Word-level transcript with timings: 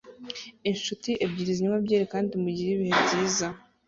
Inshuti 0.69 1.09
ebyiri 1.23 1.53
zinywa 1.57 1.77
byeri 1.85 2.05
kandi 2.13 2.33
mugire 2.43 2.69
ibihe 2.73 2.93
byiza 3.03 3.47